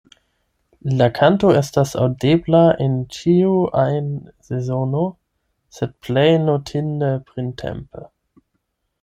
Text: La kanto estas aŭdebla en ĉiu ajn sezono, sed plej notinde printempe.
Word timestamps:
La 1.01 1.07
kanto 1.17 1.51
estas 1.59 1.91
aŭdebla 2.05 2.61
en 2.85 2.95
ĉiu 3.17 3.51
ajn 3.83 4.09
sezono, 4.49 5.05
sed 5.79 5.95
plej 6.09 6.27
notinde 6.49 7.13
printempe. 7.31 8.07